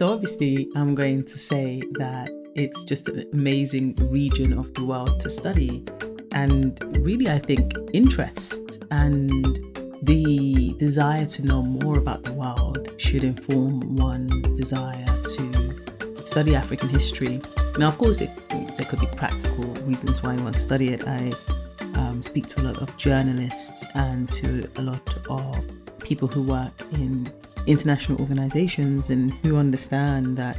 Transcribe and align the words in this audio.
So, 0.00 0.10
obviously, 0.10 0.66
I'm 0.76 0.94
going 0.94 1.24
to 1.24 1.36
say 1.36 1.82
that 1.98 2.30
it's 2.54 2.84
just 2.84 3.10
an 3.10 3.28
amazing 3.34 3.96
region 4.10 4.54
of 4.54 4.72
the 4.72 4.82
world 4.82 5.20
to 5.20 5.28
study. 5.28 5.84
And 6.32 6.82
really, 7.04 7.28
I 7.28 7.38
think 7.38 7.74
interest 7.92 8.82
and 8.90 9.30
the 10.00 10.74
desire 10.78 11.26
to 11.26 11.44
know 11.44 11.60
more 11.60 11.98
about 11.98 12.22
the 12.22 12.32
world 12.32 12.94
should 12.96 13.24
inform 13.24 13.96
one's 13.96 14.54
desire 14.54 15.04
to 15.04 16.24
study 16.24 16.56
African 16.56 16.88
history. 16.88 17.42
Now, 17.76 17.88
of 17.88 17.98
course, 17.98 18.22
it, 18.22 18.30
there 18.48 18.86
could 18.86 19.00
be 19.00 19.06
practical 19.08 19.64
reasons 19.84 20.22
why 20.22 20.34
you 20.34 20.42
want 20.42 20.54
to 20.56 20.62
study 20.62 20.94
it. 20.94 21.06
I 21.06 21.30
um, 21.96 22.22
speak 22.22 22.46
to 22.46 22.62
a 22.62 22.64
lot 22.64 22.78
of 22.78 22.96
journalists 22.96 23.84
and 23.94 24.30
to 24.30 24.66
a 24.76 24.80
lot 24.80 25.28
of 25.28 25.70
people 25.98 26.26
who 26.26 26.42
work 26.42 26.72
in 26.92 27.30
international 27.66 28.20
organizations 28.20 29.10
and 29.10 29.32
who 29.42 29.56
understand 29.56 30.36
that 30.36 30.58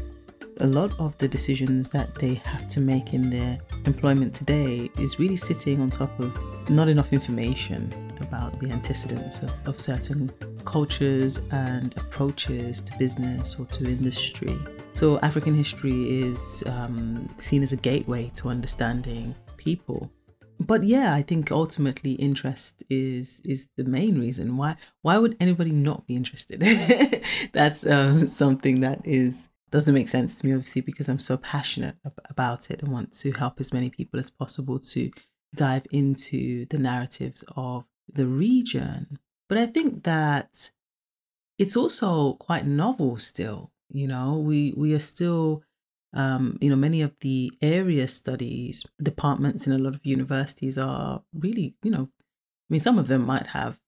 a 0.60 0.68
lot 0.68 0.92
of 1.00 1.18
the 1.18 1.28
decisions 1.28 1.90
that 1.90 2.14
they 2.16 2.36
have 2.36 2.68
to 2.68 2.80
make 2.80 3.14
in 3.14 3.30
their 3.30 3.58
employment 3.86 4.34
today 4.34 4.90
is 5.00 5.18
really 5.18 5.36
sitting 5.36 5.82
on 5.82 5.90
top 5.90 6.18
of 6.20 6.38
not 6.70 6.88
enough 6.88 7.14
information 7.14 7.92
about 8.22 8.60
the 8.60 8.70
antecedents 8.70 9.42
of, 9.42 9.52
of 9.66 9.80
certain 9.80 10.32
cultures 10.66 11.40
and 11.52 11.98
approaches 11.98 12.82
to 12.82 12.98
business 12.98 13.60
or 13.60 13.66
to 13.66 13.86
industry. 13.86 14.58
So, 14.94 15.20
African 15.20 15.56
history 15.56 16.22
is 16.22 16.64
um, 16.68 17.28
seen 17.38 17.64
as 17.64 17.74
a 17.74 17.78
gateway 17.78 18.32
to 18.36 18.50
understanding 18.50 19.34
people. 19.58 20.12
But 20.62 20.84
yeah, 20.84 21.14
I 21.14 21.24
think 21.24 21.52
ultimately 21.52 22.14
interest 22.14 22.84
is 22.90 23.42
is 23.44 23.70
the 23.78 23.84
main 23.84 24.20
reason. 24.20 24.58
Why 24.58 24.76
why 25.02 25.18
would 25.18 25.36
anybody 25.40 25.72
not 25.72 26.06
be 26.08 26.16
interested? 26.16 26.62
That's 27.54 27.86
um, 27.86 28.28
something 28.28 28.82
that 28.82 29.02
is 29.04 29.50
doesn't 29.72 29.96
make 29.96 30.10
sense 30.10 30.40
to 30.40 30.46
me, 30.46 30.54
obviously, 30.54 30.82
because 30.82 31.08
I'm 31.08 31.20
so 31.20 31.38
passionate 31.38 31.96
about 32.30 32.70
it 32.70 32.82
and 32.84 32.92
want 32.92 33.14
to 33.14 33.32
help 33.32 33.60
as 33.60 33.74
many 33.74 33.90
people 33.90 34.20
as 34.20 34.30
possible 34.30 34.80
to 34.80 35.10
dive 35.56 35.88
into 35.92 36.66
the 36.66 36.78
narratives 36.78 37.44
of 37.56 37.86
the 38.08 38.28
region. 38.28 39.18
But 39.50 39.58
I 39.58 39.66
think 39.66 40.04
that 40.04 40.72
it's 41.58 41.78
also 41.78 42.34
quite 42.34 42.66
novel 42.66 43.18
still. 43.18 43.72
You 43.90 44.08
know, 44.08 44.38
we 44.38 44.74
we 44.76 44.94
are 44.94 45.00
still, 45.00 45.64
um, 46.14 46.58
you 46.60 46.70
know, 46.70 46.76
many 46.76 47.02
of 47.02 47.14
the 47.22 47.52
area 47.62 48.08
studies 48.08 48.86
departments 49.02 49.66
in 49.66 49.74
a 49.74 49.78
lot 49.78 49.96
of 49.96 50.06
universities 50.06 50.78
are 50.78 51.24
really, 51.34 51.76
you 51.84 51.92
know, 51.92 52.10
I 52.12 52.70
mean, 52.70 52.80
some 52.80 53.00
of 53.00 53.08
them 53.08 53.26
might 53.26 53.48
have 53.48 53.80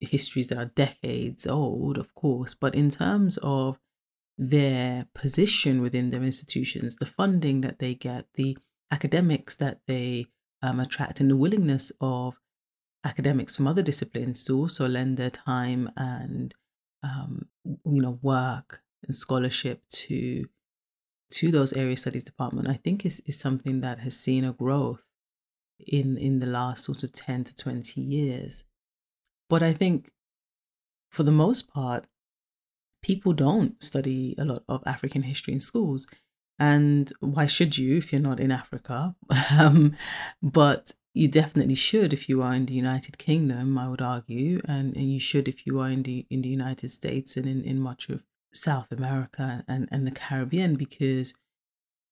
histories 0.00 0.48
that 0.48 0.58
are 0.58 0.66
decades 0.66 1.46
old, 1.46 1.98
of 1.98 2.14
course, 2.14 2.54
but 2.54 2.74
in 2.74 2.90
terms 2.90 3.38
of 3.42 3.78
their 4.38 5.06
position 5.14 5.82
within 5.82 6.10
their 6.10 6.22
institutions, 6.22 6.96
the 6.96 7.06
funding 7.06 7.60
that 7.60 7.78
they 7.78 7.94
get, 7.94 8.26
the 8.34 8.56
academics 8.90 9.56
that 9.56 9.80
they 9.86 10.26
um, 10.62 10.80
attract, 10.80 11.20
and 11.20 11.30
the 11.30 11.36
willingness 11.36 11.92
of 12.00 12.38
academics 13.04 13.56
from 13.56 13.66
other 13.66 13.82
disciplines 13.82 14.44
to 14.44 14.56
also 14.56 14.88
lend 14.88 15.16
their 15.16 15.30
time 15.30 15.90
and 15.96 16.54
um, 17.02 17.48
you 17.64 18.00
know 18.00 18.18
work 18.22 18.82
and 19.02 19.14
scholarship 19.14 19.82
to 19.88 20.46
to 21.30 21.50
those 21.50 21.72
area 21.72 21.96
studies 21.96 22.24
department 22.24 22.68
i 22.68 22.74
think 22.74 23.04
is, 23.06 23.20
is 23.26 23.38
something 23.38 23.80
that 23.80 24.00
has 24.00 24.16
seen 24.16 24.44
a 24.44 24.52
growth 24.52 25.04
in 25.86 26.16
in 26.18 26.38
the 26.40 26.46
last 26.46 26.84
sort 26.84 27.02
of 27.02 27.12
10 27.12 27.44
to 27.44 27.56
20 27.56 28.00
years 28.00 28.64
but 29.48 29.62
i 29.62 29.72
think 29.72 30.10
for 31.10 31.22
the 31.22 31.32
most 31.32 31.68
part 31.72 32.06
people 33.02 33.32
don't 33.32 33.82
study 33.82 34.34
a 34.38 34.44
lot 34.44 34.62
of 34.68 34.82
African 34.86 35.22
history 35.22 35.54
in 35.54 35.60
schools. 35.60 36.08
And 36.58 37.10
why 37.20 37.46
should 37.46 37.78
you 37.78 37.96
if 37.96 38.12
you're 38.12 38.20
not 38.20 38.40
in 38.40 38.52
Africa? 38.52 39.14
um, 39.58 39.96
but 40.42 40.92
you 41.14 41.28
definitely 41.28 41.74
should 41.74 42.12
if 42.12 42.28
you 42.28 42.42
are 42.42 42.54
in 42.54 42.66
the 42.66 42.74
United 42.74 43.18
Kingdom, 43.18 43.78
I 43.78 43.88
would 43.88 44.02
argue, 44.02 44.60
and, 44.66 44.94
and 44.94 45.10
you 45.10 45.18
should 45.18 45.48
if 45.48 45.66
you 45.66 45.80
are 45.80 45.90
in 45.90 46.02
the 46.02 46.26
in 46.30 46.42
the 46.42 46.48
United 46.48 46.90
States 46.90 47.36
and 47.36 47.46
in, 47.46 47.62
in 47.62 47.80
much 47.80 48.08
of 48.08 48.24
South 48.52 48.90
America 48.92 49.64
and, 49.68 49.88
and 49.90 50.06
the 50.06 50.10
Caribbean, 50.10 50.74
because 50.74 51.34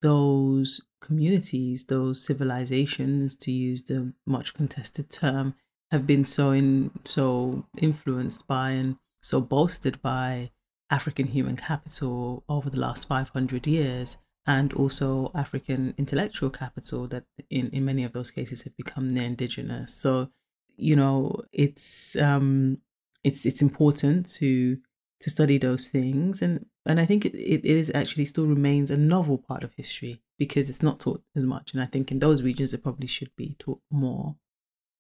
those 0.01 0.81
communities, 1.01 1.87
those 1.87 2.25
civilizations, 2.25 3.37
to 3.37 3.51
use 3.51 3.85
the 3.85 4.13
much 4.27 4.55
contested 4.55 5.11
term, 5.11 5.55
have 5.91 6.07
been 6.07 6.25
so 6.25 6.53
in 6.53 6.91
so 7.05 7.67
influenced 7.79 8.47
by 8.47 8.71
and 8.71 8.97
so 9.23 9.41
bolstered 9.41 10.01
by 10.03 10.51
African 10.91 11.27
human 11.27 11.57
capital 11.57 12.45
over 12.49 12.71
the 12.71 12.81
last 12.81 13.09
500 13.09 13.67
years 13.67 14.19
and 14.47 14.73
also 14.73 15.31
African 15.35 15.95
intellectual 15.99 16.51
capital 16.51 17.07
that 17.09 17.25
in, 17.51 17.69
in 17.71 17.85
many 17.85 18.05
of 18.05 18.13
those 18.13 18.31
cases 18.31 18.63
have 18.63 18.77
become 18.77 19.09
near 19.09 19.25
indigenous. 19.25 19.95
So, 19.95 20.31
you 20.77 20.97
know, 20.97 21.43
it's 21.53 22.17
um 22.17 22.79
it's 23.25 23.45
it's 23.45 23.61
important 23.61 24.29
to 24.37 24.79
to 25.21 25.31
study 25.31 25.59
those 25.59 25.89
things 25.89 26.43
and 26.43 26.67
and 26.89 26.99
I 26.99 27.05
think 27.05 27.27
it, 27.27 27.35
it 27.35 27.65
is 27.65 27.93
actually 27.95 28.25
still 28.25 28.47
remains 28.47 28.91
a 28.91 28.97
novel 28.97 29.37
part 29.37 29.63
of 29.63 29.75
history 29.75 30.23
because 30.39 30.71
it's 30.71 30.83
not 30.83 31.01
taught 31.01 31.23
as 31.37 31.45
much. 31.45 31.73
And 31.73 31.83
I 31.83 31.87
think 31.87 32.11
in 32.11 32.19
those 32.19 32.43
regions 32.43 32.73
it 32.73 32.83
probably 32.83 33.07
should 33.07 33.35
be 33.37 33.57
taught 33.59 33.81
more. 33.91 34.37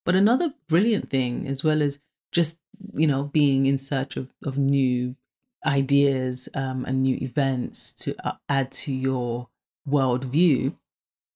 But 0.04 0.14
another 0.14 0.52
brilliant 0.68 1.08
thing, 1.10 1.46
as 1.46 1.64
well 1.64 1.82
as 1.82 2.00
just, 2.30 2.58
you 2.92 3.06
know, 3.06 3.24
being 3.24 3.66
in 3.66 3.78
search 3.78 4.16
of, 4.16 4.28
of 4.44 4.58
new 4.58 5.16
ideas 5.64 6.48
um, 6.54 6.84
and 6.84 7.02
new 7.02 7.16
events 7.20 7.92
to 7.92 8.14
uh, 8.26 8.32
add 8.48 8.70
to 8.70 8.92
your 8.92 9.48
worldview 9.88 10.76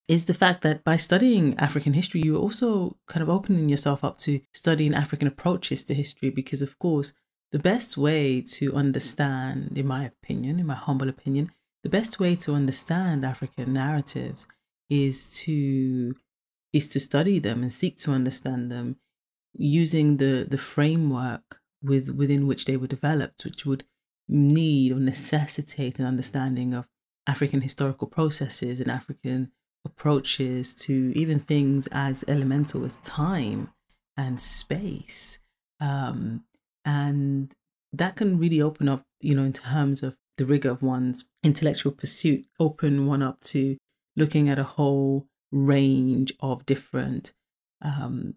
is 0.06 0.26
the 0.26 0.34
fact 0.34 0.62
that 0.62 0.84
by 0.84 0.96
studying 0.96 1.58
African 1.58 1.94
history, 1.94 2.20
you're 2.22 2.40
also 2.40 2.96
kind 3.08 3.22
of 3.22 3.30
opening 3.30 3.68
yourself 3.68 4.04
up 4.04 4.18
to 4.18 4.40
studying 4.52 4.94
African 4.94 5.28
approaches 5.28 5.84
to 5.84 5.94
history 5.94 6.28
because, 6.28 6.60
of 6.60 6.78
course, 6.78 7.14
the 7.52 7.58
best 7.58 7.96
way 7.96 8.40
to 8.40 8.74
understand, 8.74 9.76
in 9.76 9.86
my 9.86 10.04
opinion, 10.04 10.58
in 10.58 10.66
my 10.66 10.74
humble 10.74 11.08
opinion, 11.08 11.50
the 11.82 11.90
best 11.90 12.18
way 12.18 12.34
to 12.36 12.54
understand 12.54 13.24
African 13.24 13.74
narratives 13.74 14.48
is 14.88 15.38
to 15.40 16.14
is 16.72 16.88
to 16.88 16.98
study 16.98 17.38
them 17.38 17.62
and 17.62 17.72
seek 17.72 17.98
to 17.98 18.12
understand 18.12 18.70
them 18.70 18.96
using 19.52 20.16
the 20.16 20.46
the 20.48 20.58
framework 20.58 21.60
with 21.82 22.08
within 22.10 22.46
which 22.46 22.64
they 22.64 22.76
were 22.76 22.86
developed, 22.86 23.44
which 23.44 23.66
would 23.66 23.84
need 24.28 24.92
or 24.92 25.00
necessitate 25.00 25.98
an 25.98 26.06
understanding 26.06 26.72
of 26.72 26.86
African 27.26 27.60
historical 27.60 28.06
processes 28.06 28.80
and 28.80 28.90
African 28.90 29.52
approaches 29.84 30.74
to 30.74 31.12
even 31.14 31.38
things 31.38 31.88
as 31.92 32.24
elemental 32.28 32.84
as 32.84 32.98
time 32.98 33.68
and 34.16 34.40
space. 34.40 35.38
Um, 35.80 36.44
and 36.84 37.54
that 37.92 38.16
can 38.16 38.38
really 38.38 38.60
open 38.60 38.88
up, 38.88 39.04
you 39.20 39.34
know, 39.34 39.44
in 39.44 39.52
terms 39.52 40.02
of 40.02 40.16
the 40.38 40.44
rigor 40.44 40.70
of 40.70 40.82
one's 40.82 41.24
intellectual 41.42 41.92
pursuit, 41.92 42.46
open 42.58 43.06
one 43.06 43.22
up 43.22 43.40
to 43.40 43.76
looking 44.16 44.48
at 44.48 44.58
a 44.58 44.64
whole 44.64 45.26
range 45.50 46.32
of 46.40 46.64
different 46.66 47.32
um, 47.82 48.34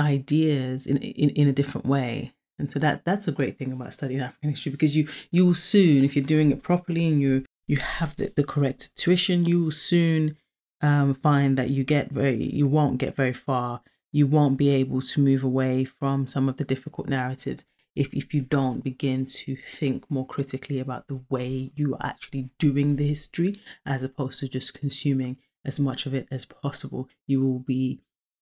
ideas 0.00 0.86
in, 0.86 0.96
in, 0.96 1.30
in 1.30 1.48
a 1.48 1.52
different 1.52 1.86
way. 1.86 2.32
And 2.58 2.70
so 2.70 2.78
that 2.80 3.04
that's 3.04 3.26
a 3.26 3.32
great 3.32 3.58
thing 3.58 3.72
about 3.72 3.92
studying 3.92 4.20
African 4.20 4.50
history 4.50 4.72
because 4.72 4.96
you 4.96 5.08
you 5.30 5.46
will 5.46 5.54
soon, 5.54 6.04
if 6.04 6.14
you're 6.14 6.24
doing 6.24 6.50
it 6.50 6.62
properly 6.62 7.08
and 7.08 7.20
you 7.20 7.44
you 7.66 7.78
have 7.78 8.16
the, 8.16 8.32
the 8.36 8.44
correct 8.44 8.94
tuition, 8.94 9.44
you 9.44 9.64
will 9.64 9.72
soon 9.72 10.36
um, 10.80 11.14
find 11.14 11.56
that 11.56 11.70
you 11.70 11.82
get 11.82 12.10
very 12.10 12.42
you 12.42 12.66
won't 12.66 12.98
get 12.98 13.16
very 13.16 13.32
far. 13.32 13.80
You 14.12 14.26
won't 14.26 14.58
be 14.58 14.68
able 14.68 15.00
to 15.02 15.20
move 15.20 15.42
away 15.42 15.84
from 15.84 16.26
some 16.26 16.48
of 16.48 16.58
the 16.58 16.64
difficult 16.64 17.08
narratives 17.08 17.64
if 17.94 18.14
if 18.14 18.32
you 18.32 18.40
don't 18.40 18.84
begin 18.84 19.24
to 19.24 19.56
think 19.56 20.10
more 20.10 20.26
critically 20.26 20.78
about 20.78 21.08
the 21.08 21.20
way 21.28 21.72
you 21.74 21.94
are 21.94 22.06
actually 22.06 22.50
doing 22.58 22.96
the 22.96 23.06
history 23.06 23.60
as 23.84 24.02
opposed 24.02 24.40
to 24.40 24.48
just 24.48 24.74
consuming 24.74 25.36
as 25.64 25.78
much 25.78 26.06
of 26.06 26.14
it 26.14 26.28
as 26.30 26.44
possible. 26.44 27.08
You 27.26 27.42
will 27.42 27.58
be, 27.58 28.00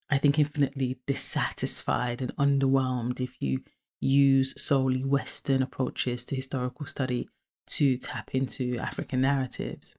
I 0.08 0.18
think, 0.18 0.38
infinitely 0.38 1.00
dissatisfied 1.06 2.22
and 2.22 2.36
underwhelmed 2.36 3.20
if 3.20 3.40
you 3.40 3.62
use 4.00 4.60
solely 4.60 5.04
Western 5.04 5.62
approaches 5.62 6.24
to 6.26 6.36
historical 6.36 6.86
study 6.86 7.28
to 7.66 7.96
tap 7.98 8.34
into 8.34 8.76
African 8.78 9.20
narratives. 9.20 9.96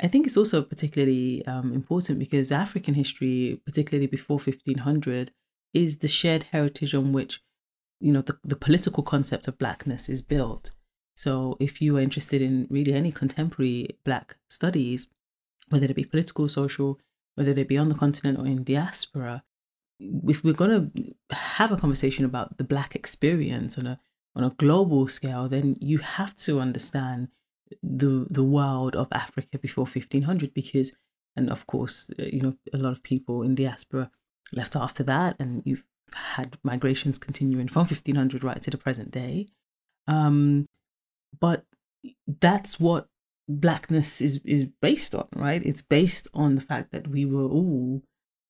I 0.00 0.08
think 0.08 0.26
it's 0.26 0.36
also 0.36 0.62
particularly 0.62 1.44
um, 1.46 1.72
important 1.72 2.18
because 2.18 2.52
African 2.52 2.94
history, 2.94 3.60
particularly 3.64 4.06
before 4.06 4.36
1500, 4.36 5.32
is 5.72 5.98
the 5.98 6.08
shared 6.08 6.44
heritage 6.44 6.94
on 6.94 7.12
which 7.12 7.42
you 8.00 8.12
know 8.12 8.20
the, 8.20 8.38
the 8.44 8.56
political 8.56 9.02
concept 9.02 9.48
of 9.48 9.58
blackness 9.58 10.08
is 10.08 10.20
built. 10.20 10.72
So 11.14 11.56
if 11.60 11.80
you 11.80 11.96
are 11.96 12.00
interested 12.00 12.42
in 12.42 12.66
really 12.68 12.92
any 12.92 13.10
contemporary 13.10 13.88
black 14.04 14.36
studies, 14.48 15.06
whether 15.70 15.86
they 15.86 15.94
be 15.94 16.04
political, 16.04 16.46
social, 16.48 17.00
whether 17.36 17.54
they 17.54 17.64
be 17.64 17.78
on 17.78 17.88
the 17.88 17.94
continent 17.94 18.38
or 18.38 18.46
in 18.46 18.64
diaspora, 18.64 19.44
if 19.98 20.44
we're 20.44 20.52
going 20.52 20.92
to 20.92 21.34
have 21.34 21.72
a 21.72 21.76
conversation 21.76 22.24
about 22.24 22.58
the 22.58 22.64
black 22.64 22.94
experience 22.94 23.78
on 23.78 23.86
a 23.86 24.00
on 24.34 24.44
a 24.44 24.50
global 24.50 25.08
scale 25.08 25.48
then 25.48 25.76
you 25.80 25.98
have 25.98 26.36
to 26.36 26.60
understand 26.60 27.28
the 27.82 28.26
the 28.30 28.44
world 28.44 28.94
of 28.94 29.08
Africa 29.12 29.58
before 29.58 29.84
1500 29.84 30.54
because 30.54 30.96
and 31.34 31.50
of 31.50 31.66
course 31.66 32.10
uh, 32.18 32.24
you 32.24 32.40
know 32.40 32.54
a 32.72 32.78
lot 32.78 32.92
of 32.92 33.02
people 33.02 33.42
in 33.42 33.54
diaspora 33.54 34.10
left 34.52 34.76
after 34.76 35.02
that 35.02 35.36
and 35.38 35.62
you've 35.64 35.84
had 36.14 36.56
migrations 36.62 37.18
continuing 37.18 37.68
from 37.68 37.80
1500 37.80 38.44
right 38.44 38.62
to 38.62 38.70
the 38.70 38.78
present 38.78 39.10
day. 39.10 39.46
Um 40.06 40.66
but 41.38 41.64
that's 42.26 42.78
what 42.78 43.08
blackness 43.48 44.20
is 44.20 44.40
is 44.44 44.64
based 44.64 45.14
on 45.14 45.26
right? 45.34 45.64
It's 45.64 45.82
based 45.82 46.28
on 46.34 46.54
the 46.54 46.60
fact 46.60 46.92
that 46.92 47.08
we 47.08 47.24
were 47.24 47.48
all 47.48 48.02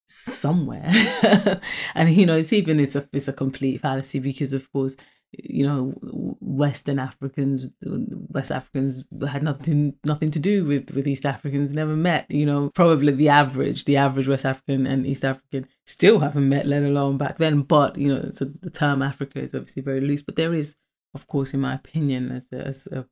somewhere. 0.09 0.91
And 1.95 2.11
you 2.11 2.27
know 2.27 2.37
it's 2.37 2.53
even 2.53 2.79
it's 2.79 2.97
a 2.97 3.09
it's 3.13 3.29
a 3.29 3.33
complete 3.33 3.81
fallacy 3.81 4.19
because 4.19 4.53
of 4.53 4.71
course 4.73 4.97
you 5.33 5.67
know 5.67 5.93
western 6.41 6.99
africans 6.99 7.69
west 7.83 8.51
africans 8.51 9.05
had 9.29 9.43
nothing 9.43 9.95
nothing 10.05 10.31
to 10.31 10.39
do 10.39 10.65
with 10.65 10.91
with 10.95 11.07
east 11.07 11.27
africans 11.27 11.73
never 11.73 11.97
met 11.97 12.27
you 12.31 12.47
know 12.47 12.71
probably 12.75 13.13
the 13.13 13.29
average 13.29 13.85
the 13.85 13.97
average 13.97 14.29
west 14.29 14.45
african 14.45 14.87
and 14.87 15.07
east 15.07 15.25
african 15.25 15.67
still 15.85 16.21
haven't 16.21 16.49
met 16.49 16.67
let 16.67 16.83
alone 16.83 17.17
back 17.17 17.39
then. 17.39 17.63
But 17.63 17.97
you 17.97 18.09
know 18.09 18.31
so 18.31 18.45
the 18.45 18.71
term 18.71 19.03
africa 19.03 19.41
is 19.41 19.55
obviously 19.55 19.83
very 19.83 20.01
loose 20.01 20.23
but 20.23 20.37
there 20.37 20.55
is 20.55 20.77
of 21.15 21.27
course 21.27 21.55
in 21.55 21.61
my 21.61 21.75
opinion 21.75 22.31
as 22.31 22.49
a, 22.53 22.67
as 22.67 22.87
a, 22.87 23.07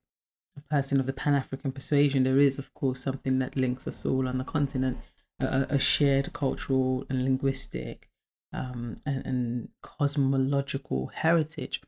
person 0.71 1.01
of 1.01 1.07
the 1.07 1.13
pan-african 1.13 1.73
persuasion 1.73 2.23
there 2.23 2.39
is 2.39 2.61
of 2.61 2.73
course 2.75 3.01
something 3.01 3.41
that 3.41 3.57
links 3.57 3.89
us 3.89 4.07
all 4.07 4.29
on 4.29 4.39
the 4.39 4.45
continent 4.45 4.97
a, 5.41 5.67
a 5.69 5.79
shared 5.81 6.33
cultural 6.33 7.05
and 7.11 7.25
linguistic 7.25 8.09
um, 8.53 8.95
and, 9.05 9.27
and 9.27 9.69
cosmological 9.83 11.09
heritage 11.09 11.83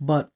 but 0.00 0.30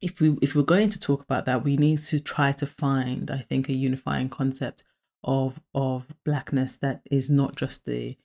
if 0.00 0.20
we 0.20 0.36
if 0.42 0.54
we're 0.54 0.62
going 0.62 0.88
to 0.90 1.00
talk 1.00 1.22
about 1.22 1.44
that, 1.46 1.64
we 1.64 1.76
need 1.76 2.00
to 2.00 2.20
try 2.20 2.52
to 2.52 2.66
find, 2.66 3.30
I 3.30 3.38
think, 3.38 3.68
a 3.68 3.72
unifying 3.74 4.28
concept 4.28 4.84
of 5.24 5.60
of 5.74 6.14
blackness 6.24 6.76
that 6.78 7.02
is 7.10 7.30
not 7.30 7.56
just 7.56 7.84
the 7.86 8.16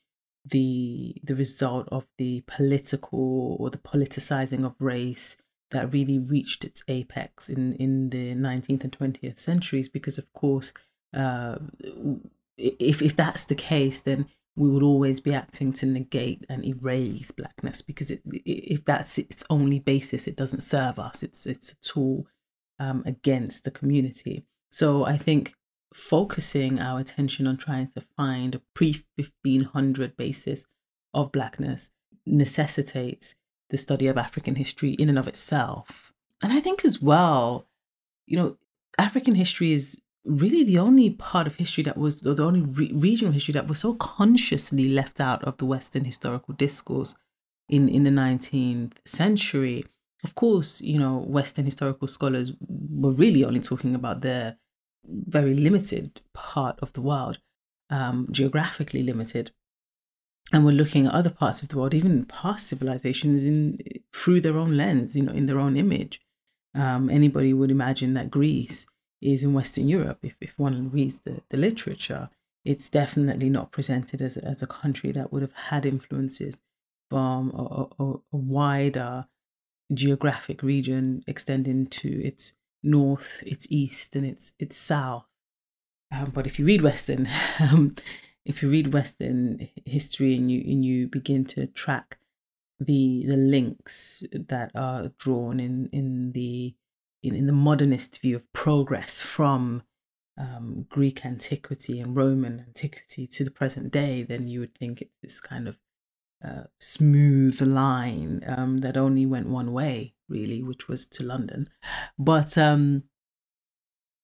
the 0.43 1.15
the 1.23 1.35
result 1.35 1.87
of 1.91 2.07
the 2.17 2.43
political 2.47 3.57
or 3.59 3.69
the 3.69 3.77
politicizing 3.77 4.65
of 4.65 4.75
race 4.79 5.37
that 5.71 5.91
really 5.93 6.17
reached 6.17 6.63
its 6.63 6.83
apex 6.87 7.49
in 7.49 7.73
in 7.73 8.09
the 8.09 8.33
19th 8.33 8.83
and 8.83 8.97
20th 8.97 9.39
centuries 9.39 9.87
because 9.87 10.17
of 10.17 10.31
course 10.33 10.73
uh, 11.13 11.57
if 12.57 13.01
if 13.01 13.15
that's 13.15 13.43
the 13.43 13.55
case 13.55 13.99
then 13.99 14.27
we 14.57 14.69
would 14.69 14.81
always 14.81 15.19
be 15.19 15.35
acting 15.35 15.71
to 15.71 15.85
negate 15.85 16.43
and 16.49 16.65
erase 16.65 17.31
blackness 17.31 17.83
because 17.83 18.09
it, 18.09 18.21
if 18.25 18.83
that's 18.83 19.19
its 19.19 19.43
only 19.51 19.77
basis, 19.77 20.27
it 20.27 20.35
doesn't 20.35 20.61
serve 20.61 20.97
us. 20.97 21.21
It's 21.21 21.45
it's 21.45 21.73
a 21.73 21.81
tool 21.81 22.27
um, 22.79 23.03
against 23.05 23.63
the 23.63 23.71
community. 23.71 24.45
So 24.71 25.05
I 25.05 25.15
think 25.17 25.53
focusing 25.93 26.79
our 26.79 26.99
attention 26.99 27.45
on 27.45 27.57
trying 27.57 27.87
to 27.89 28.01
find 28.01 28.55
a 28.55 28.61
pre 28.73 28.93
fifteen 29.15 29.63
hundred 29.63 30.17
basis 30.17 30.65
of 31.13 31.31
blackness 31.31 31.91
necessitates 32.25 33.35
the 33.69 33.77
study 33.77 34.07
of 34.07 34.17
African 34.17 34.55
history 34.55 34.91
in 34.93 35.07
and 35.07 35.19
of 35.19 35.27
itself. 35.27 36.11
And 36.41 36.51
I 36.51 36.59
think 36.59 36.83
as 36.83 36.99
well, 36.99 37.67
you 38.25 38.37
know, 38.37 38.57
African 38.97 39.35
history 39.35 39.71
is 39.73 40.01
really 40.27 40.63
the 40.63 40.79
only 40.79 41.09
part 41.09 41.47
of 41.47 41.55
history 41.55 41.83
that 41.83 41.97
was, 41.97 42.21
the 42.21 42.43
only 42.43 42.61
re- 42.61 42.91
regional 42.93 43.33
history 43.33 43.53
that 43.53 43.67
was 43.67 43.79
so 43.79 43.93
consciously 43.95 44.89
left 44.89 45.19
out 45.19 45.43
of 45.43 45.57
the 45.57 45.65
Western 45.65 46.05
historical 46.05 46.53
discourse 46.53 47.15
in, 47.69 47.87
in 47.89 48.03
the 48.03 48.09
19th 48.09 48.93
century. 49.05 49.85
Of 50.23 50.35
course, 50.35 50.81
you 50.81 50.99
know, 50.99 51.17
Western 51.17 51.65
historical 51.65 52.07
scholars 52.07 52.51
were 52.67 53.11
really 53.11 53.45
only 53.45 53.59
talking 53.59 53.95
about 53.95 54.21
their 54.21 54.57
very 55.05 55.53
limited 55.53 56.21
part 56.33 56.77
of 56.81 56.91
the 56.93 57.01
world, 57.01 57.39
um, 57.89 58.27
geographically 58.29 59.03
limited. 59.03 59.51
And 60.51 60.65
we're 60.65 60.71
looking 60.71 61.05
at 61.05 61.13
other 61.13 61.29
parts 61.29 61.61
of 61.61 61.69
the 61.69 61.77
world, 61.77 61.93
even 61.93 62.25
past 62.25 62.67
civilizations, 62.67 63.45
in 63.45 63.79
through 64.13 64.41
their 64.41 64.57
own 64.57 64.77
lens, 64.77 65.15
you 65.15 65.23
know, 65.23 65.33
in 65.33 65.45
their 65.45 65.59
own 65.59 65.77
image. 65.77 66.21
Um, 66.73 67.09
anybody 67.09 67.53
would 67.53 67.71
imagine 67.71 68.13
that 68.13 68.31
Greece 68.31 68.87
is 69.21 69.43
in 69.43 69.53
Western 69.53 69.87
Europe. 69.87 70.19
If, 70.23 70.35
if 70.41 70.57
one 70.57 70.91
reads 70.91 71.19
the, 71.19 71.41
the 71.49 71.57
literature, 71.57 72.29
it's 72.63 72.89
definitely 72.89 73.49
not 73.49 73.71
presented 73.71 74.21
as, 74.21 74.37
as 74.37 74.61
a 74.61 74.67
country 74.67 75.11
that 75.13 75.31
would 75.31 75.41
have 75.41 75.53
had 75.53 75.85
influences 75.85 76.61
from 77.09 77.51
a, 77.51 78.03
a, 78.03 78.13
a 78.13 78.37
wider 78.37 79.27
geographic 79.93 80.61
region 80.61 81.23
extending 81.27 81.87
to 81.87 82.21
its 82.23 82.53
north, 82.83 83.41
its 83.45 83.67
east, 83.69 84.15
and 84.15 84.25
its 84.25 84.53
its 84.59 84.77
south. 84.77 85.25
Um, 86.11 86.31
but 86.31 86.45
if 86.45 86.59
you 86.59 86.65
read 86.65 86.81
Western, 86.81 87.27
um, 87.59 87.95
if 88.45 88.61
you 88.61 88.69
read 88.69 88.93
Western 88.93 89.69
history 89.85 90.35
and 90.35 90.51
you 90.51 90.61
and 90.61 90.83
you 90.85 91.07
begin 91.07 91.45
to 91.45 91.67
track 91.67 92.17
the 92.79 93.23
the 93.25 93.37
links 93.37 94.23
that 94.31 94.71
are 94.75 95.11
drawn 95.17 95.59
in 95.59 95.89
in 95.91 96.31
the 96.33 96.75
in, 97.23 97.35
in 97.35 97.47
the 97.47 97.53
modernist 97.53 98.21
view 98.21 98.35
of 98.35 98.51
progress 98.53 99.21
from 99.21 99.83
um, 100.37 100.85
Greek 100.89 101.25
antiquity 101.25 101.99
and 101.99 102.15
Roman 102.15 102.59
antiquity 102.67 103.27
to 103.27 103.43
the 103.43 103.51
present 103.51 103.91
day, 103.91 104.23
then 104.23 104.47
you 104.47 104.59
would 104.59 104.75
think 104.75 105.01
it's 105.01 105.17
this 105.21 105.41
kind 105.41 105.67
of 105.67 105.79
uh, 106.45 106.63
smooth 106.79 107.59
line 107.61 108.43
um, 108.47 108.77
that 108.77 108.95
only 108.95 109.25
went 109.25 109.47
one 109.47 109.73
way, 109.73 110.13
really, 110.29 110.61
which 110.61 110.87
was 110.87 111.05
to 111.07 111.23
London. 111.23 111.67
But 112.19 112.57
um, 112.57 113.03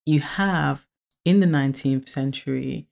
you 0.05 0.19
have 0.19 0.85
in 1.25 1.39
the 1.39 1.47
19th 1.47 2.07
century, 2.07 2.87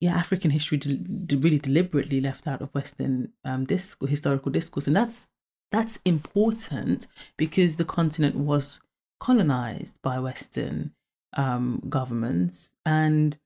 yeah, 0.00 0.14
African 0.14 0.50
history 0.50 0.78
de- 0.78 0.94
de- 0.94 1.36
really 1.36 1.58
deliberately 1.58 2.20
left 2.20 2.46
out 2.46 2.62
of 2.62 2.74
Western 2.74 3.32
um, 3.44 3.64
disc- 3.64 4.06
historical 4.06 4.52
discourse, 4.52 4.86
and 4.86 4.96
that's 4.96 5.26
that's 5.72 5.98
important 6.04 7.06
because 7.36 7.76
the 7.76 7.84
continent 7.84 8.36
was 8.36 8.80
colonized 9.18 10.00
by 10.02 10.18
Western 10.20 10.92
um, 11.34 11.82
governments, 11.88 12.74
and 12.84 13.38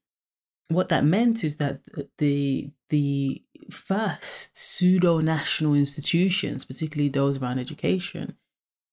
what 0.69 0.89
that 0.89 1.05
meant 1.05 1.45
is 1.45 1.57
that 1.59 1.81
the 2.19 2.71
the 2.91 3.43
first 3.71 4.57
pseudo 4.57 5.21
national 5.21 5.75
institutions, 5.75 6.65
particularly 6.65 7.09
those 7.09 7.39
around 7.39 7.59
education, 7.59 8.37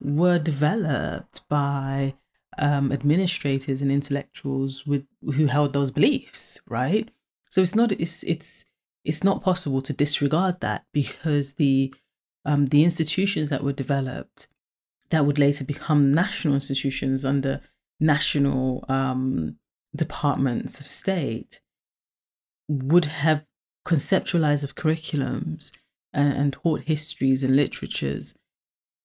were 0.01 0.40
developed 0.40 1.47
by 1.49 2.16
um, 2.57 2.92
administrators 2.92 3.81
and 3.81 3.92
intellectuals 3.92 4.85
with 4.85 5.06
who 5.21 5.47
held 5.47 5.73
those 5.73 5.92
beliefs, 5.92 6.61
right? 6.68 7.09
So 7.49 7.61
it's 7.61 7.75
not 7.75 7.92
it's 7.92 8.23
it's 8.23 8.66
it's 9.04 9.23
not 9.23 9.44
possible 9.44 9.81
to 9.81 9.94
disregard 9.94 10.61
that 10.61 10.85
because 10.94 11.54
the 11.54 11.94
um, 12.45 12.68
the 12.68 12.83
institutions 12.83 13.50
that 13.50 13.64
were 13.64 13.73
developed 13.73 14.47
that 15.09 15.26
would 15.26 15.40
later 15.40 15.64
become 15.64 16.12
national 16.12 16.56
institutions 16.56 17.23
under 17.23 17.62
national 18.00 18.83
um, 18.90 19.57
departments 19.95 20.80
of 20.80 20.88
state 20.88 21.62
would 22.68 23.06
have 23.06 23.45
conceptualized 23.85 24.64
of 24.64 24.76
curriculums 24.76 25.71
and, 26.14 26.33
and 26.33 26.54
taught 26.54 26.83
histories 26.83 27.44
and 27.44 27.56
literatures 27.56 28.38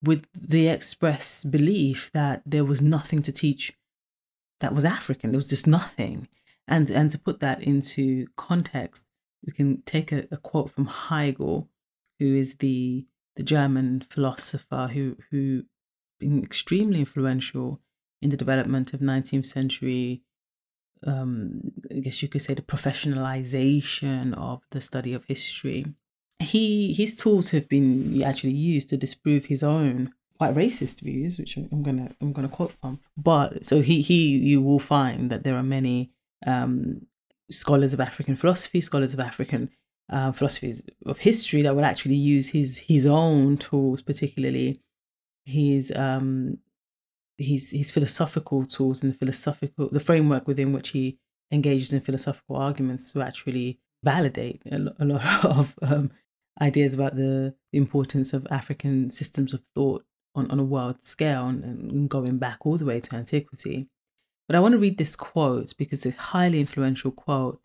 with 0.03 0.25
the 0.33 0.69
express 0.69 1.45
belief 1.45 2.11
that 2.13 2.43
there 2.47 2.65
was 2.65 2.81
nothing 2.81 3.21
to 3.23 3.33
teach 3.33 3.73
that 4.61 4.75
was 4.75 4.85
African. 4.85 5.31
There 5.31 5.39
was 5.39 5.49
just 5.49 5.67
nothing. 5.67 6.29
And 6.67 6.91
and 6.91 7.11
to 7.11 7.19
put 7.19 7.41
that 7.41 7.63
into 7.63 8.27
context, 8.37 9.05
we 9.45 9.53
can 9.53 9.83
take 9.83 10.13
a, 10.13 10.27
a 10.31 10.37
quote 10.37 10.71
from 10.71 10.87
Hegel, 10.87 11.69
who 12.19 12.35
is 12.35 12.57
the 12.57 13.07
the 13.39 13.45
German 13.45 14.05
philosopher 14.11 14.91
who 14.93 15.17
who 15.31 15.63
been 16.19 16.43
extremely 16.43 16.99
influential 16.99 17.81
in 18.21 18.31
the 18.31 18.37
development 18.37 18.93
of 18.93 18.99
19th 19.01 19.47
century 19.47 20.23
um, 21.07 21.61
I 21.95 22.01
guess 22.01 22.21
you 22.21 22.29
could 22.29 22.43
say 22.43 22.55
the 22.55 22.63
professionalization 22.63 24.37
of 24.37 24.63
the 24.73 24.81
study 24.81 25.13
of 25.15 25.25
history. 25.27 25.87
He 26.41 26.93
his 26.93 27.15
tools 27.15 27.51
have 27.51 27.69
been 27.69 28.21
actually 28.25 28.59
used 28.75 28.89
to 28.89 28.97
disprove 28.97 29.45
his 29.45 29.63
own 29.63 30.13
quite 30.37 30.55
racist 30.55 31.01
views, 31.03 31.39
which 31.39 31.57
I'm 31.57 31.85
gonna 31.85 32.11
I'm 32.21 32.33
gonna 32.33 32.49
quote 32.49 32.73
from. 32.73 32.99
But 33.17 33.65
so 33.65 33.81
he 33.81 34.01
he 34.01 34.37
you 34.51 34.61
will 34.61 34.81
find 34.81 35.31
that 35.31 35.45
there 35.45 35.57
are 35.57 35.63
many 35.63 36.11
um, 36.45 37.07
scholars 37.49 37.93
of 37.93 38.01
African 38.01 38.35
philosophy, 38.35 38.81
scholars 38.81 39.15
of 39.15 39.21
African 39.21 39.71
uh, 40.11 40.33
philosophies 40.33 40.83
of 41.07 41.19
history 41.19 41.63
that 41.63 41.75
would 41.75 41.85
actually 41.85 42.15
use 42.15 42.51
his 42.51 42.79
his 42.79 43.07
own 43.07 43.57
tools, 43.57 44.03
particularly 44.03 44.81
his 45.45 45.93
um 45.97 46.59
his 47.37 47.71
his 47.71 47.91
philosophical 47.91 48.65
tools 48.65 49.03
and 49.03 49.13
the 49.13 49.19
philosophical 49.19 49.89
the 49.91 50.01
framework 50.01 50.47
within 50.47 50.73
which 50.73 50.91
he 50.91 51.19
engages 51.51 51.93
in 51.93 52.01
philosophical 52.01 52.57
arguments 52.57 53.13
to 53.13 53.23
actually 53.23 53.79
validate 54.05 54.63
a, 54.71 54.79
lot 55.05 55.45
of 55.45 55.75
um, 55.83 56.11
ideas 56.61 56.95
about 56.95 57.17
the 57.17 57.55
importance 57.73 58.33
of 58.33 58.47
African 58.51 59.11
systems 59.11 59.55
of 59.55 59.63
thought 59.75 60.05
on, 60.35 60.51
on 60.51 60.59
a 60.59 60.65
world 60.65 61.05
scale 61.05 61.47
and, 61.47 61.65
and 61.65 62.09
going 62.09 62.39
back 62.39 62.59
all 62.63 62.77
the 62.77 62.85
way 62.85 63.01
to 63.01 63.17
antiquity. 63.17 63.89
But 64.47 64.57
I 64.57 64.61
want 64.61 64.73
to 64.73 64.79
read 64.79 64.99
this 64.99 65.17
quote 65.17 65.75
because 65.77 66.07
it's 66.07 66.17
a 66.17 66.21
highly 66.21 66.61
influential 66.61 67.11
quote. 67.11 67.61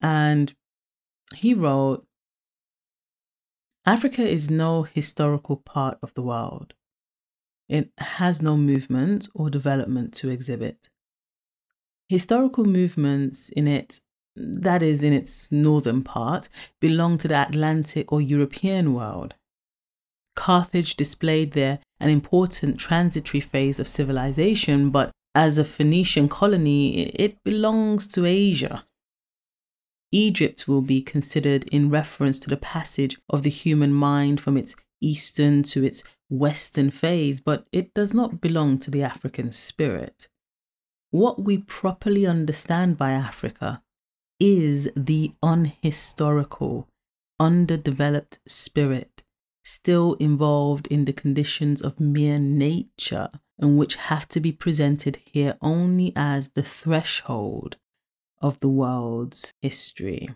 And 0.00 0.54
he 1.34 1.54
wrote 1.54 2.06
Africa 3.86 4.26
is 4.26 4.50
no 4.50 4.82
historical 4.82 5.56
part 5.56 5.98
of 6.02 6.12
the 6.14 6.22
world. 6.22 6.74
It 7.68 7.90
has 7.98 8.42
no 8.42 8.56
movement 8.56 9.28
or 9.34 9.50
development 9.50 10.12
to 10.14 10.30
exhibit. 10.30 10.88
Historical 12.08 12.64
movements 12.64 13.50
in 13.50 13.66
it, 13.66 14.00
that 14.36 14.82
is, 14.82 15.04
in 15.04 15.12
its 15.12 15.52
northern 15.52 16.02
part, 16.02 16.48
belong 16.80 17.18
to 17.18 17.28
the 17.28 17.40
Atlantic 17.40 18.12
or 18.12 18.20
European 18.20 18.94
world. 18.94 19.34
Carthage 20.34 20.94
displayed 20.94 21.52
there 21.52 21.80
an 22.00 22.10
important 22.10 22.78
transitory 22.78 23.40
phase 23.40 23.80
of 23.80 23.88
civilization, 23.88 24.90
but 24.90 25.10
as 25.34 25.58
a 25.58 25.64
Phoenician 25.64 26.28
colony, 26.28 27.08
it 27.08 27.42
belongs 27.42 28.06
to 28.08 28.24
Asia. 28.24 28.84
Egypt 30.10 30.66
will 30.66 30.82
be 30.82 31.02
considered 31.02 31.64
in 31.64 31.90
reference 31.90 32.38
to 32.40 32.50
the 32.50 32.56
passage 32.56 33.18
of 33.28 33.42
the 33.42 33.50
human 33.50 33.92
mind 33.92 34.40
from 34.40 34.56
its 34.56 34.74
eastern 35.00 35.62
to 35.62 35.84
its 35.84 36.02
western 36.30 36.90
phase, 36.90 37.40
but 37.40 37.66
it 37.72 37.94
does 37.94 38.14
not 38.14 38.40
belong 38.40 38.78
to 38.78 38.90
the 38.90 39.02
African 39.02 39.50
spirit. 39.50 40.28
What 41.10 41.42
we 41.42 41.58
properly 41.58 42.26
understand 42.26 42.98
by 42.98 43.12
Africa 43.12 43.82
is 44.40 44.90
the 44.96 45.32
unhistorical, 45.42 46.86
underdeveloped 47.40 48.38
spirit 48.46 49.22
still 49.64 50.14
involved 50.14 50.86
in 50.86 51.04
the 51.04 51.12
conditions 51.12 51.82
of 51.82 52.00
mere 52.00 52.38
nature 52.38 53.28
and 53.58 53.76
which 53.76 53.96
have 53.96 54.26
to 54.28 54.40
be 54.40 54.52
presented 54.52 55.18
here 55.24 55.56
only 55.60 56.12
as 56.16 56.50
the 56.50 56.62
threshold 56.62 57.76
of 58.40 58.60
the 58.60 58.68
world's 58.68 59.52
history. 59.60 60.30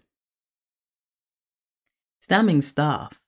Damning 2.28 2.62
stuff. 2.62 3.20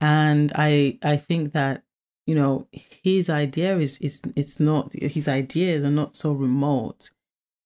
And 0.00 0.52
I 0.54 0.98
I 1.02 1.16
think 1.16 1.52
that, 1.52 1.82
you 2.26 2.34
know, 2.34 2.66
his 2.72 3.28
idea 3.28 3.76
is 3.76 3.98
is 3.98 4.22
it's 4.36 4.58
not 4.58 4.92
his 4.92 5.28
ideas 5.28 5.84
are 5.84 5.90
not 5.90 6.16
so 6.16 6.32
remote 6.32 7.10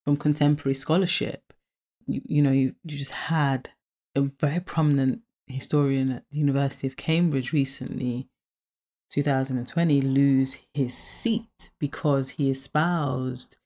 from 0.05 0.17
contemporary 0.17 0.75
scholarship. 0.75 1.53
You, 2.07 2.23
you 2.25 2.43
know, 2.43 2.53
you, 2.53 2.75
you 2.85 2.97
just 2.99 3.13
had 3.13 3.71
a 4.17 4.23
very 4.23 4.61
prominent 4.61 5.21
historian 5.47 6.11
at 6.11 6.25
the 6.31 6.39
University 6.39 6.87
of 6.87 6.97
Cambridge 6.97 7.53
recently, 7.53 8.29
2020, 9.11 10.01
lose 10.01 10.61
his 10.73 10.97
seat 10.97 11.71
because 11.79 12.31
he 12.31 12.51
espoused, 12.51 13.59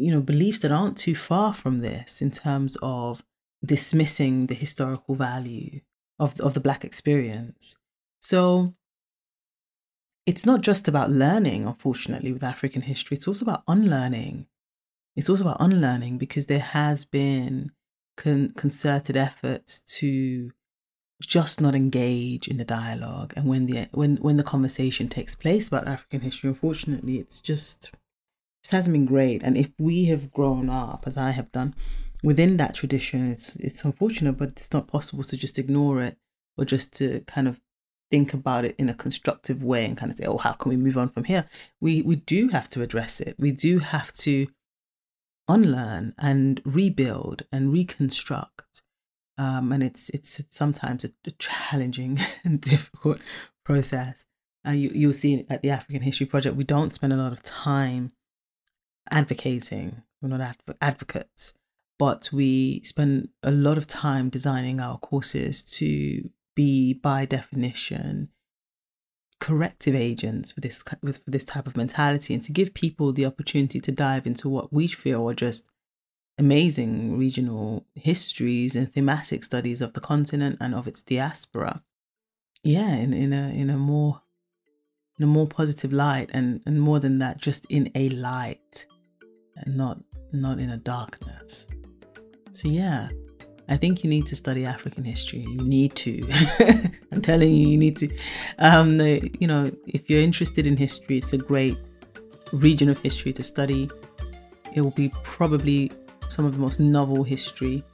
you 0.00 0.10
know, 0.10 0.20
beliefs 0.20 0.60
that 0.60 0.72
aren't 0.72 0.96
too 0.96 1.14
far 1.14 1.52
from 1.52 1.78
this 1.78 2.22
in 2.22 2.30
terms 2.30 2.76
of 2.82 3.22
dismissing 3.64 4.46
the 4.46 4.54
historical 4.54 5.14
value 5.14 5.80
of, 6.18 6.40
of 6.40 6.54
the 6.54 6.60
Black 6.60 6.84
experience. 6.84 7.76
So 8.20 8.74
it's 10.26 10.46
not 10.46 10.62
just 10.62 10.88
about 10.88 11.10
learning, 11.10 11.66
unfortunately, 11.66 12.32
with 12.32 12.44
African 12.44 12.82
history, 12.82 13.16
it's 13.16 13.28
also 13.28 13.44
about 13.44 13.62
unlearning. 13.68 14.46
It's 15.16 15.28
also 15.28 15.44
about 15.44 15.60
unlearning 15.60 16.18
because 16.18 16.46
there 16.46 16.58
has 16.58 17.04
been 17.04 17.72
con- 18.16 18.52
concerted 18.56 19.16
efforts 19.16 19.80
to 19.98 20.52
just 21.20 21.60
not 21.60 21.74
engage 21.74 22.48
in 22.48 22.56
the 22.56 22.64
dialogue 22.64 23.34
and 23.36 23.44
when 23.46 23.66
the 23.66 23.88
when 23.92 24.16
when 24.16 24.38
the 24.38 24.42
conversation 24.42 25.06
takes 25.06 25.34
place 25.34 25.68
about 25.68 25.86
African 25.86 26.22
history 26.22 26.48
unfortunately 26.48 27.18
it's 27.18 27.40
just 27.40 27.90
it 28.62 28.70
hasn't 28.70 28.92
been 28.92 29.06
great. 29.06 29.42
And 29.42 29.56
if 29.56 29.70
we 29.78 30.06
have 30.06 30.32
grown 30.32 30.68
up 30.68 31.04
as 31.06 31.16
I 31.16 31.30
have 31.30 31.50
done 31.52 31.74
within 32.22 32.56
that 32.58 32.74
tradition 32.74 33.30
it's 33.30 33.56
it's 33.56 33.84
unfortunate 33.84 34.36
but 34.36 34.50
it's 34.52 34.72
not 34.72 34.88
possible 34.88 35.24
to 35.24 35.36
just 35.36 35.58
ignore 35.58 36.02
it 36.02 36.18
or 36.56 36.64
just 36.64 36.92
to 36.94 37.20
kind 37.26 37.48
of 37.48 37.60
think 38.10 38.34
about 38.34 38.64
it 38.64 38.74
in 38.76 38.88
a 38.88 38.94
constructive 38.94 39.62
way 39.62 39.84
and 39.84 39.96
kind 39.96 40.10
of 40.12 40.18
say 40.18 40.26
oh 40.26 40.36
how 40.36 40.52
can 40.52 40.68
we 40.68 40.76
move 40.76 40.98
on 40.98 41.08
from 41.08 41.24
here? 41.24 41.46
We 41.80 42.02
we 42.02 42.16
do 42.16 42.48
have 42.48 42.68
to 42.70 42.82
address 42.82 43.20
it. 43.20 43.36
We 43.38 43.52
do 43.52 43.78
have 43.78 44.12
to 44.14 44.48
unlearn 45.48 46.14
and 46.18 46.60
rebuild 46.64 47.42
and 47.50 47.72
reconstruct. 47.72 48.82
Um, 49.38 49.72
and 49.72 49.82
it's 49.82 50.10
it's 50.10 50.40
sometimes 50.50 51.04
a, 51.04 51.12
a 51.26 51.30
challenging 51.32 52.18
and 52.44 52.60
difficult 52.60 53.20
process. 53.64 54.26
Uh, 54.66 54.72
you 54.72 54.90
you'll 54.94 55.12
see 55.12 55.46
at 55.48 55.62
the 55.62 55.70
African 55.70 56.02
History 56.02 56.26
Project 56.26 56.56
we 56.56 56.64
don't 56.64 56.92
spend 56.92 57.12
a 57.12 57.16
lot 57.16 57.32
of 57.32 57.42
time 57.42 58.12
advocating. 59.10 60.02
We're 60.20 60.28
not 60.28 60.40
adv- 60.40 60.76
advocates, 60.80 61.54
but 61.98 62.30
we 62.32 62.82
spend 62.82 63.28
a 63.42 63.50
lot 63.50 63.78
of 63.78 63.86
time 63.86 64.28
designing 64.28 64.80
our 64.80 64.98
courses 64.98 65.64
to 65.64 66.30
be, 66.54 66.92
by 66.94 67.24
definition, 67.24 68.28
corrective 69.40 69.94
agents 69.94 70.52
for 70.52 70.60
this 70.60 70.82
for 70.82 71.30
this 71.30 71.44
type 71.44 71.66
of 71.66 71.76
mentality, 71.76 72.34
and 72.34 72.42
to 72.42 72.52
give 72.52 72.74
people 72.74 73.12
the 73.12 73.26
opportunity 73.26 73.80
to 73.80 73.92
dive 73.92 74.26
into 74.26 74.48
what 74.48 74.72
we 74.72 74.86
feel 74.86 75.28
are 75.28 75.34
just 75.34 75.66
amazing 76.38 77.18
regional 77.18 77.86
histories 77.94 78.74
and 78.74 78.90
thematic 78.90 79.44
studies 79.44 79.82
of 79.82 79.92
the 79.92 80.00
continent 80.00 80.56
and 80.60 80.74
of 80.74 80.86
its 80.86 81.02
diaspora. 81.02 81.82
Yeah, 82.62 82.94
in, 82.94 83.12
in 83.14 83.32
a 83.32 83.48
in 83.48 83.70
a 83.70 83.76
more 83.76 84.22
in 85.18 85.24
a 85.24 85.26
more 85.26 85.46
positive 85.46 85.92
light 85.92 86.30
and, 86.32 86.62
and 86.64 86.80
more 86.80 86.98
than 86.98 87.18
that, 87.18 87.38
just 87.38 87.66
in 87.68 87.90
a 87.94 88.08
light 88.08 88.86
and 89.60 89.76
not 89.76 89.98
not 90.32 90.58
in 90.58 90.70
a 90.70 90.76
darkness. 90.76 91.66
So 92.52 92.68
yeah, 92.68 93.08
I 93.68 93.76
think 93.76 94.02
you 94.02 94.10
need 94.10 94.26
to 94.26 94.36
study 94.36 94.64
African 94.64 95.04
history. 95.04 95.40
You 95.40 95.62
need 95.62 95.94
to. 95.96 96.26
I'm 97.12 97.22
telling 97.22 97.54
you, 97.54 97.68
you 97.68 97.78
need 97.78 97.96
to. 97.98 98.08
Um, 98.58 99.00
you 99.00 99.46
know, 99.46 99.70
if 99.86 100.10
you're 100.10 100.20
interested 100.20 100.66
in 100.66 100.76
history, 100.76 101.18
it's 101.18 101.32
a 101.32 101.38
great 101.38 101.78
region 102.52 102.88
of 102.88 102.98
history 102.98 103.32
to 103.34 103.42
study. 103.42 103.88
It 104.74 104.80
will 104.80 104.90
be 104.90 105.12
probably 105.22 105.92
some 106.28 106.44
of 106.44 106.54
the 106.54 106.60
most 106.60 106.80
novel 106.80 107.22
history 107.22 107.84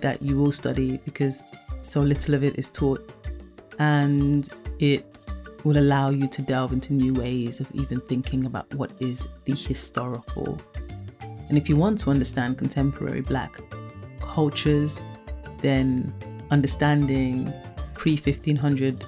that 0.00 0.20
you 0.22 0.36
will 0.36 0.52
study 0.52 0.98
because 1.04 1.42
so 1.82 2.02
little 2.02 2.34
of 2.34 2.44
it 2.44 2.58
is 2.58 2.70
taught 2.70 3.12
and 3.78 4.50
it 4.78 5.16
will 5.64 5.78
allow 5.78 6.10
you 6.10 6.28
to 6.28 6.42
delve 6.42 6.72
into 6.72 6.92
new 6.92 7.14
ways 7.14 7.60
of 7.60 7.68
even 7.74 8.00
thinking 8.02 8.44
about 8.44 8.72
what 8.74 8.92
is 9.00 9.28
the 9.44 9.54
historical. 9.54 10.58
And 11.48 11.56
if 11.56 11.68
you 11.68 11.76
want 11.76 11.98
to 12.00 12.10
understand 12.10 12.58
contemporary 12.58 13.20
black 13.20 13.60
cultures, 14.20 15.00
then 15.58 16.12
understanding 16.50 17.52
pre 17.94 18.16
1500 18.16 19.04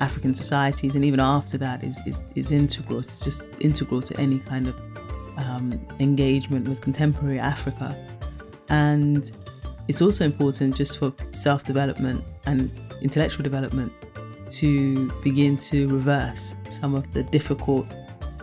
African 0.00 0.34
societies 0.34 0.96
and 0.96 1.04
even 1.04 1.20
after 1.20 1.58
that 1.58 1.84
is, 1.84 2.00
is, 2.06 2.24
is 2.34 2.52
integral. 2.52 3.00
It's 3.00 3.22
just 3.22 3.60
integral 3.60 4.00
to 4.02 4.18
any 4.18 4.38
kind 4.38 4.68
of 4.68 4.80
um, 5.36 5.78
engagement 6.00 6.66
with 6.68 6.80
contemporary 6.80 7.38
Africa. 7.38 7.96
And 8.68 9.30
it's 9.88 10.00
also 10.00 10.24
important 10.24 10.76
just 10.76 10.98
for 10.98 11.12
self 11.32 11.64
development 11.64 12.24
and 12.46 12.70
intellectual 13.02 13.42
development 13.42 13.92
to 14.50 15.08
begin 15.22 15.56
to 15.56 15.88
reverse 15.88 16.54
some 16.70 16.94
of 16.94 17.12
the 17.12 17.22
difficult 17.22 17.86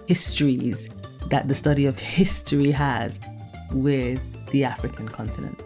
histories 0.08 0.90
that 1.30 1.48
the 1.48 1.56
study 1.56 1.86
of 1.86 2.00
history 2.00 2.72
has 2.72 3.20
with 3.72 4.22
the 4.48 4.64
African 4.64 5.08
continent. 5.08 5.66